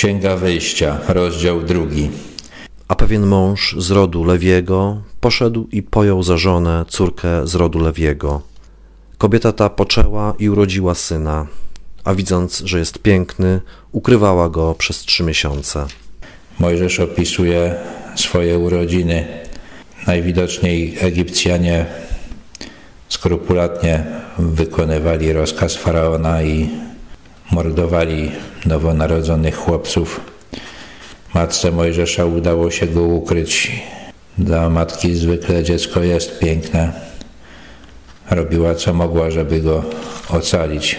[0.00, 2.10] Księga Wyjścia, rozdział drugi.
[2.88, 8.42] A pewien mąż z rodu Lewiego poszedł i pojął za żonę córkę z rodu Lewiego.
[9.18, 11.46] Kobieta ta poczęła i urodziła syna,
[12.04, 13.60] a widząc, że jest piękny,
[13.92, 15.86] ukrywała go przez trzy miesiące.
[16.58, 17.74] Mojżesz opisuje
[18.16, 19.26] swoje urodziny.
[20.06, 21.86] Najwidoczniej Egipcjanie
[23.08, 24.04] skrupulatnie
[24.38, 26.70] wykonywali rozkaz faraona i
[27.50, 28.32] mordowali
[28.66, 30.20] nowonarodzonych chłopców.
[31.34, 33.82] Matce Mojżesza udało się go ukryć.
[34.38, 36.92] Dla matki zwykle dziecko jest piękne.
[38.30, 39.84] Robiła co mogła, żeby go
[40.28, 40.98] ocalić.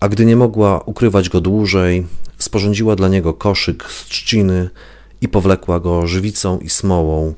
[0.00, 2.06] A gdy nie mogła ukrywać go dłużej,
[2.38, 4.70] sporządziła dla niego koszyk z trzciny
[5.20, 7.34] i powlekła go żywicą i smołą,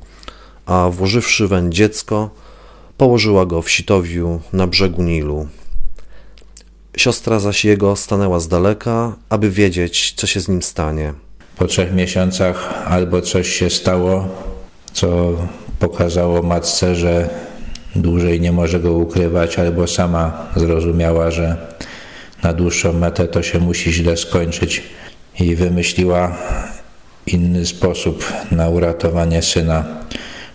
[0.67, 2.31] a włożywszy weń dziecko,
[2.97, 5.49] położyła go w sitowiu na brzegu Nilu.
[6.97, 11.13] Siostra zaś jego stanęła z daleka, aby wiedzieć, co się z nim stanie.
[11.57, 14.29] Po trzech miesiącach albo coś się stało,
[14.93, 15.33] co
[15.79, 17.29] pokazało matce, że
[17.97, 21.57] dłużej nie może go ukrywać, albo sama zrozumiała, że
[22.43, 24.83] na dłuższą metę to się musi źle skończyć
[25.41, 26.37] i wymyśliła
[27.27, 29.85] inny sposób na uratowanie syna.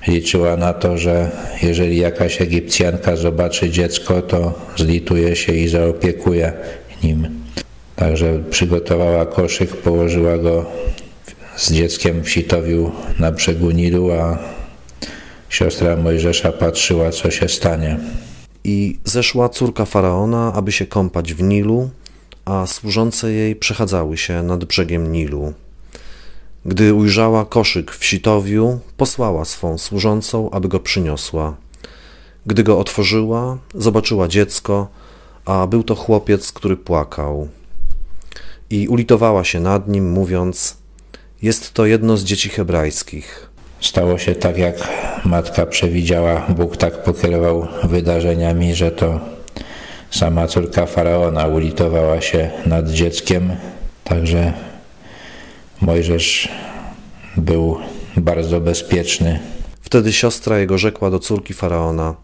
[0.07, 1.31] Liczyła na to, że
[1.63, 6.53] jeżeli jakaś Egipcjanka zobaczy dziecko, to zlituje się i zaopiekuje
[7.03, 7.41] nim.
[7.95, 10.65] Także przygotowała koszyk, położyła go
[11.55, 14.37] z dzieckiem w sitowiu na brzegu Nilu, a
[15.49, 17.99] siostra Mojżesza patrzyła, co się stanie.
[18.63, 21.89] I zeszła córka faraona, aby się kąpać w Nilu,
[22.45, 25.53] a służące jej przechadzały się nad brzegiem Nilu.
[26.65, 31.55] Gdy ujrzała koszyk w sitowiu, posłała swą służącą, aby go przyniosła.
[32.45, 34.87] Gdy go otworzyła, zobaczyła dziecko,
[35.45, 37.47] a był to chłopiec, który płakał.
[38.69, 40.77] I ulitowała się nad nim, mówiąc:
[41.41, 43.49] Jest to jedno z dzieci hebrajskich.
[43.79, 44.89] Stało się tak, jak
[45.25, 46.45] matka przewidziała.
[46.49, 49.19] Bóg tak pokierował wydarzeniami, że to
[50.11, 53.55] sama córka faraona ulitowała się nad dzieckiem.
[54.03, 54.53] Także
[55.81, 56.49] Mojżesz
[57.37, 57.77] był
[58.17, 59.39] bardzo bezpieczny.
[59.81, 62.15] Wtedy siostra jego rzekła do córki faraona: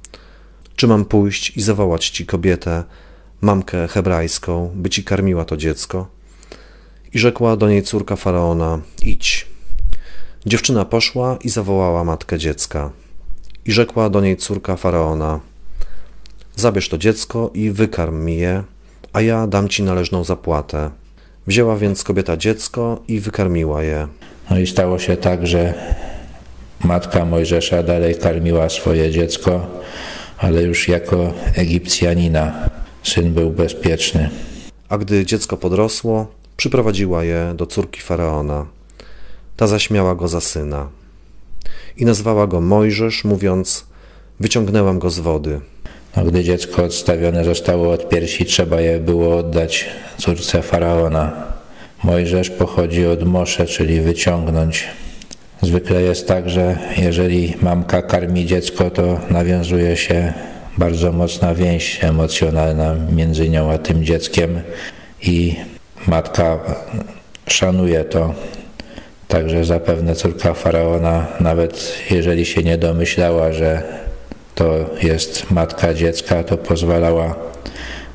[0.75, 2.83] Czy mam pójść i zawołać ci kobietę,
[3.41, 6.07] mamkę hebrajską, by ci karmiła to dziecko?
[7.13, 9.47] I rzekła do niej córka faraona: Idź.
[10.45, 12.91] Dziewczyna poszła i zawołała matkę dziecka.
[13.65, 15.39] I rzekła do niej córka faraona:
[16.55, 18.63] Zabierz to dziecko i wykarm mi je,
[19.13, 20.91] a ja dam ci należną zapłatę.
[21.47, 24.07] Wzięła więc kobieta dziecko i wykarmiła je.
[24.49, 25.73] No i stało się tak, że
[26.83, 29.67] matka Mojżesza dalej karmiła swoje dziecko,
[30.37, 32.69] ale już jako Egipcjanina.
[33.03, 34.29] Syn był bezpieczny.
[34.89, 36.27] A gdy dziecko podrosło,
[36.57, 38.65] przyprowadziła je do córki faraona.
[39.57, 40.89] Ta zaśmiała go za syna.
[41.97, 43.85] I nazwała go Mojżesz, mówiąc:
[44.39, 45.61] Wyciągnęłam go z wody.
[46.25, 49.85] Gdy dziecko odstawione zostało od piersi, trzeba je było oddać
[50.17, 51.31] córce faraona.
[52.03, 54.87] Mojżesz pochodzi od Mosze, czyli wyciągnąć.
[55.61, 60.33] Zwykle jest tak, że jeżeli mamka karmi dziecko, to nawiązuje się
[60.77, 64.61] bardzo mocna więź emocjonalna między nią a tym dzieckiem
[65.21, 65.55] i
[66.07, 66.59] matka
[67.47, 68.33] szanuje to.
[69.27, 73.83] Także zapewne córka faraona, nawet jeżeli się nie domyślała, że
[74.57, 77.35] to jest matka dziecka, to pozwalała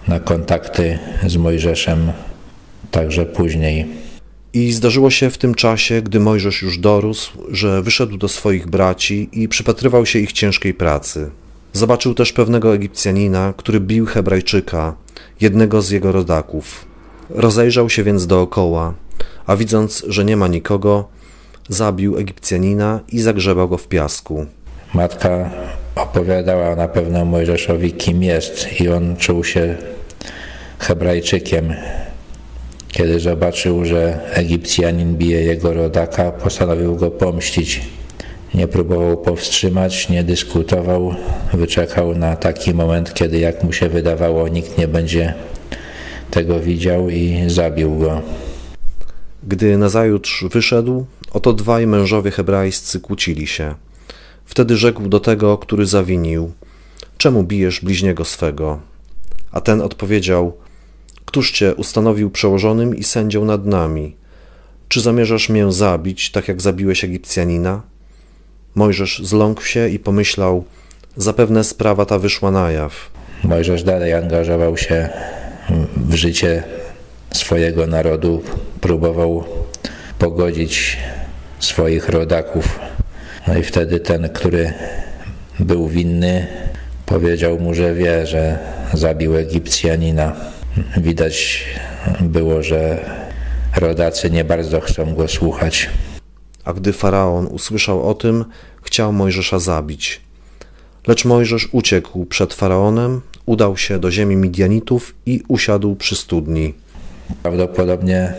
[0.08, 2.12] na kontakty z Mojżeszem
[2.90, 3.86] także później.
[4.52, 9.28] I zdarzyło się w tym czasie, gdy Mojżesz już dorósł, że wyszedł do swoich braci
[9.32, 11.30] i przypatrywał się ich ciężkiej pracy.
[11.72, 14.96] Zobaczył też pewnego Egipcjanina, który bił Hebrajczyka,
[15.40, 16.86] jednego z jego rodaków.
[17.30, 18.94] Rozejrzał się więc dookoła,
[19.46, 21.08] a widząc, że nie ma nikogo,
[21.68, 24.46] zabił Egipcjanina i zagrzebał go w piasku.
[24.94, 25.50] Matka
[25.94, 29.76] opowiadała na pewno Mojżeszowi, kim jest, i on czuł się
[30.78, 31.74] Hebrajczykiem.
[32.88, 37.80] Kiedy zobaczył, że Egipcjanin bije jego rodaka, postanowił go pomścić.
[38.54, 41.14] Nie próbował powstrzymać, nie dyskutował,
[41.52, 45.34] wyczekał na taki moment, kiedy, jak mu się wydawało, nikt nie będzie
[46.30, 48.22] tego widział i zabił go.
[49.42, 53.74] Gdy nazajutrz wyszedł, oto dwaj mężowie hebrajscy kłócili się.
[54.44, 56.52] Wtedy rzekł do tego, który zawinił:
[57.18, 58.80] Czemu bijesz bliźniego swego?
[59.52, 60.56] A ten odpowiedział:
[61.24, 64.16] Któż cię ustanowił przełożonym i sędzią nad nami?
[64.88, 67.82] Czy zamierzasz mię zabić, tak jak zabiłeś Egipcjanina?
[68.74, 70.64] Mojżesz zląkł się i pomyślał:
[71.16, 73.10] Zapewne sprawa ta wyszła na jaw.
[73.44, 75.08] Mojżesz dalej angażował się
[75.96, 76.62] w życie
[77.32, 78.42] swojego narodu,
[78.80, 79.44] próbował
[80.18, 80.98] pogodzić
[81.58, 82.78] swoich rodaków.
[83.48, 84.72] No i wtedy ten, który
[85.60, 86.46] był winny,
[87.06, 88.58] powiedział mu, że wie, że
[88.94, 90.36] zabił Egipcjanina.
[90.96, 91.64] Widać
[92.20, 92.98] było, że
[93.76, 95.90] rodacy nie bardzo chcą go słuchać.
[96.64, 98.44] A gdy faraon usłyszał o tym,
[98.82, 100.20] chciał Mojżesza zabić.
[101.06, 106.74] Lecz Mojżesz uciekł przed faraonem, udał się do ziemi Midianitów i usiadł przy studni.
[107.42, 108.34] Prawdopodobnie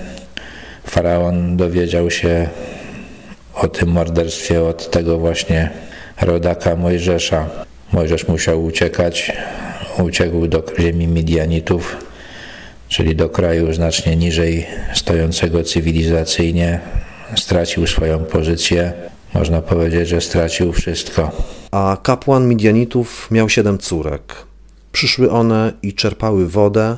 [0.86, 2.50] faraon dowiedział się
[3.54, 5.70] o tym morderstwie od tego właśnie
[6.22, 7.50] rodaka Mojżesza.
[7.94, 9.32] Mojżesz musiał uciekać,
[10.00, 11.98] uciekł do ziemi Midianitów,
[12.90, 16.80] czyli do kraju znacznie niżej stojącego cywilizacyjnie.
[17.36, 18.94] Stracił swoją pozycję,
[19.34, 21.32] można powiedzieć, że stracił wszystko.
[21.72, 24.36] A kapłan Midianitów miał siedem córek.
[24.92, 26.98] Przyszły one i czerpały wodę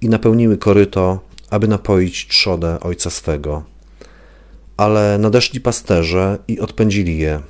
[0.00, 1.20] i napełniły koryto,
[1.50, 3.75] aby napoić trzodę ojca swego.
[4.76, 7.40] Ale nadeszli pasterze i odpędzili je.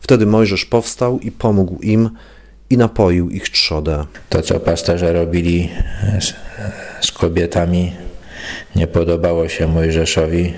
[0.00, 2.10] Wtedy Mojżesz powstał i pomógł im
[2.70, 4.06] i napoił ich trzodę.
[4.28, 5.70] To, co pasterze robili
[6.20, 6.34] z,
[7.06, 7.92] z kobietami,
[8.76, 10.52] nie podobało się Mojżeszowi,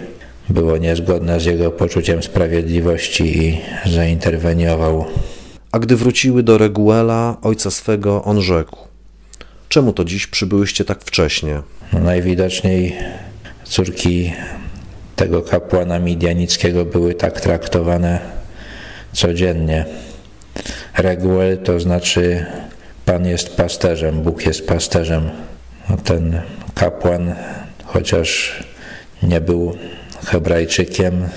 [0.49, 5.05] było niezgodne z jego poczuciem sprawiedliwości i zainterweniował.
[5.73, 8.79] A gdy wróciły do Reguela, ojca swego, on rzekł:
[9.69, 11.63] Czemu to dziś przybyłyście tak wcześnie?
[11.93, 12.97] No, najwidoczniej
[13.65, 14.33] córki
[15.19, 18.19] tego kapłana midianickiego były tak traktowane
[19.13, 19.85] codziennie.
[20.97, 22.47] Reguel to znaczy
[23.05, 25.31] Pan jest pasterzem, Bóg jest pasterzem.
[25.91, 26.41] No, ten
[26.75, 27.35] kapłan,
[27.85, 28.63] chociaż
[29.23, 29.77] nie był
[30.27, 31.29] Hebrajczykiem,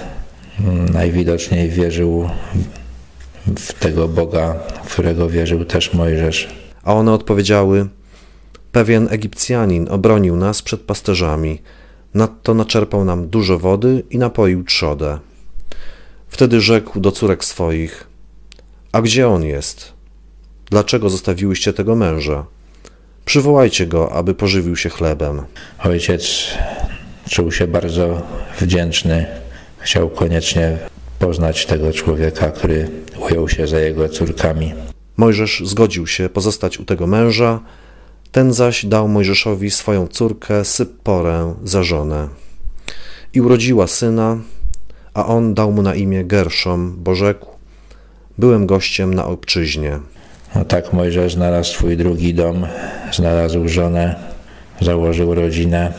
[0.94, 2.30] najwidoczniej wierzył
[3.58, 6.48] w tego Boga, w którego wierzył też Mojżesz.
[6.84, 7.88] A one odpowiedziały:
[8.72, 11.62] Pewien Egipcjanin obronił nas przed pasterzami,
[12.14, 15.20] nadto naczerpał nam dużo wody i napoił trzodę.
[16.28, 18.08] Wtedy rzekł do córek swoich:
[18.92, 19.94] A gdzie on jest?
[20.70, 22.46] Dlaczego zostawiłyście tego męża?
[23.26, 25.42] Przywołajcie go, aby pożywił się chlebem.
[25.84, 26.48] Ojciec
[27.30, 28.22] czuł się bardzo
[28.60, 29.26] wdzięczny.
[29.78, 30.78] Chciał koniecznie
[31.20, 32.90] poznać tego człowieka, który
[33.30, 34.74] ujął się za jego córkami.
[35.18, 37.60] Mojżesz zgodził się pozostać u tego męża,
[38.32, 42.28] ten zaś dał Mojżeszowi swoją córkę Sypporę za żonę.
[43.34, 44.38] I urodziła syna,
[45.14, 47.48] a on dał mu na imię Gerszom, bo rzekł,
[48.38, 50.00] byłem gościem na obczyźnie.
[50.56, 52.68] No tak Mojżesz znalazł swój drugi dom,
[53.14, 54.16] znalazł żonę,
[54.82, 55.94] założył rodzinę.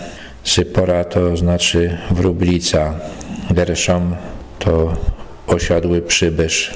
[0.44, 2.94] Sypora to znaczy wróblica,
[3.50, 4.16] Gerszom
[4.58, 4.96] to
[5.46, 6.74] osiadły przybysz.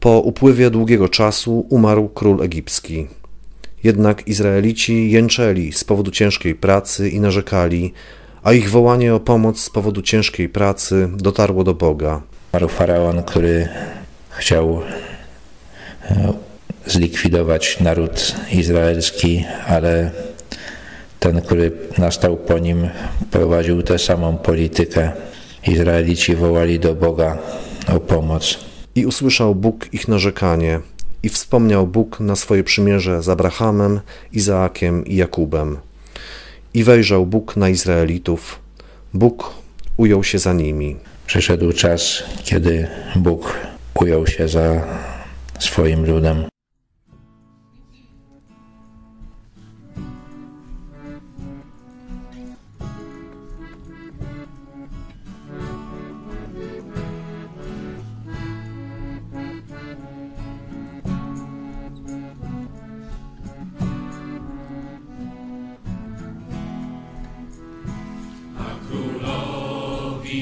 [0.00, 3.06] Po upływie długiego czasu umarł król egipski.
[3.84, 7.92] Jednak Izraelici jęczeli z powodu ciężkiej pracy i narzekali,
[8.42, 12.22] a ich wołanie o pomoc z powodu ciężkiej pracy dotarło do Boga.
[12.52, 13.68] Umarł faraon, który
[14.30, 14.82] chciał
[16.10, 16.32] e,
[16.86, 20.10] zlikwidować naród izraelski, ale
[21.20, 22.88] ten, który nastał po nim,
[23.30, 25.12] prowadził tę samą politykę.
[25.66, 27.38] Izraelici wołali do Boga
[27.88, 28.58] o pomoc.
[28.94, 30.80] I usłyszał Bóg ich narzekanie,
[31.24, 34.00] i wspomniał Bóg na swoje przymierze z Abrahamem,
[34.32, 35.76] Izaakiem i Jakubem.
[36.74, 38.58] I wejrzał Bóg na Izraelitów.
[39.14, 39.54] Bóg
[39.96, 40.96] ujął się za nimi.
[41.26, 43.54] Przyszedł czas, kiedy Bóg
[43.94, 44.86] ujął się za
[45.58, 46.53] swoim ludem.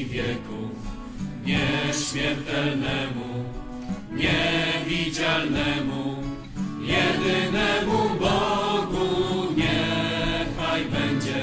[0.01, 0.77] Wieków,
[1.47, 3.31] nieśmiertelnemu,
[4.21, 6.03] niewidzialnemu,
[6.81, 9.09] jedynemu Bogu
[9.57, 11.41] niechaj będzie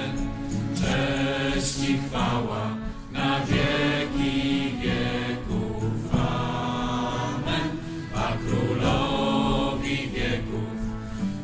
[0.79, 2.63] cześć i chwała
[3.11, 4.37] na wieki
[4.81, 5.93] wieków.
[6.13, 7.67] Amen.
[8.15, 10.77] A królowi wieków,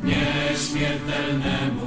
[0.04, 1.85] nieśmiertelnemu,